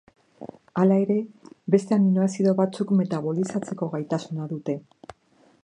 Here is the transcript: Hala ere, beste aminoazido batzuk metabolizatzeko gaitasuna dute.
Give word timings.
Hala 0.83 0.95
ere, 1.01 1.17
beste 1.75 1.95
aminoazido 1.97 2.53
batzuk 2.61 2.95
metabolizatzeko 3.01 3.91
gaitasuna 3.93 4.49
dute. 4.55 4.79